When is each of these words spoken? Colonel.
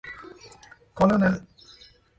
Colonel. 0.95 1.45